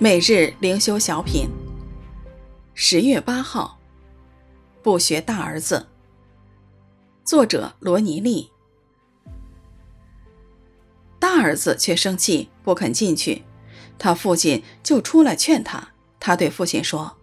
[0.00, 1.48] 每日灵修小品，
[2.74, 3.78] 十月八号，
[4.82, 5.86] 不学大儿子。
[7.22, 8.50] 作者罗尼利。
[11.20, 13.44] 大儿子却生气，不肯进去。
[13.96, 15.90] 他父亲就出来劝他。
[16.18, 17.16] 他对父亲说：“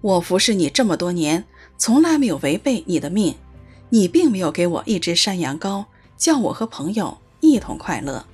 [0.00, 1.44] 我服侍你这么多年，
[1.76, 3.34] 从来没有违背你的命。
[3.90, 5.86] 你并没有给我一只山羊羔，
[6.16, 8.24] 叫我和朋友一同快乐。”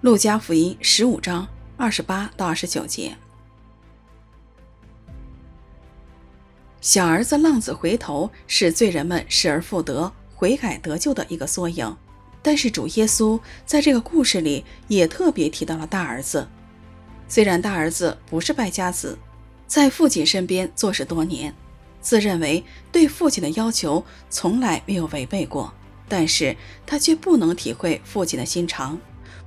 [0.00, 1.46] 路加福音十五章。
[1.78, 3.14] 二十八到二十九节，
[6.80, 11.94] 小儿子浪子回头是罪人们失而复得、悔改得救的一个缩影。
[12.42, 16.48] 但是主耶稣在这个故事里也特别提到了大儿子。
[17.28, 19.18] 虽然大儿子不是败家子，
[19.66, 21.54] 在父亲身边做事多年，
[22.00, 25.74] 自认为对父亲的要求从来没有违背过，
[26.08, 28.98] 但是他却不能体会父亲的心肠。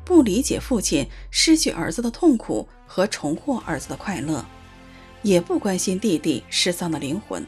[0.09, 4.43] 不理解父亲失去儿子的痛苦和重获儿子的快乐，
[5.21, 7.45] 也不关心弟弟失丧的灵魂。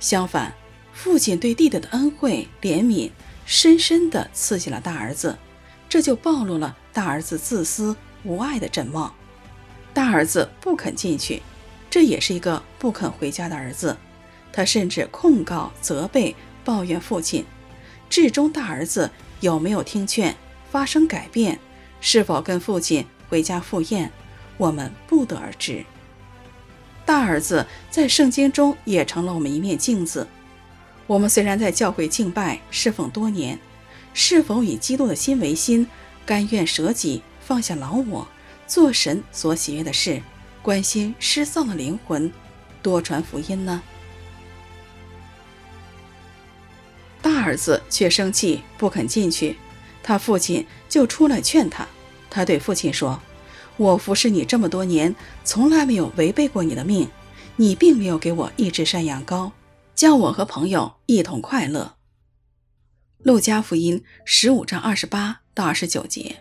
[0.00, 0.54] 相反，
[0.94, 3.10] 父亲对弟弟的恩惠怜悯，
[3.44, 5.36] 深深地刺激了大儿子，
[5.90, 9.14] 这就暴露了大儿子自私无爱的真貌。
[9.92, 11.42] 大儿子不肯进去，
[11.90, 13.94] 这也是一个不肯回家的儿子。
[14.50, 17.44] 他甚至控告、责备、抱怨父亲。
[18.08, 20.34] 至终，大儿子有没有听劝？
[20.70, 21.58] 发生改变，
[22.00, 24.10] 是否跟父亲回家赴宴，
[24.56, 25.84] 我们不得而知。
[27.04, 30.26] 大儿子在圣经中也成了我们一面镜子。
[31.06, 33.58] 我们虽然在教会敬拜侍奉多年，
[34.12, 35.86] 是否以基督的心为心，
[36.26, 38.28] 甘愿舍己，放下老我，
[38.66, 40.20] 做神所喜悦的事，
[40.60, 42.30] 关心失丧的灵魂，
[42.82, 43.82] 多传福音呢？
[47.22, 49.56] 大儿子却生气，不肯进去。
[50.02, 51.86] 他父亲就出来劝他，
[52.30, 53.20] 他对父亲说
[53.76, 55.14] ：“我服侍你这么多年，
[55.44, 57.08] 从来没有违背过你的命，
[57.56, 59.52] 你并没有给我一只山羊羔，
[59.94, 61.96] 叫我和朋友一同快乐。”
[63.24, 66.36] 路加福音十五章二十八到二十九节。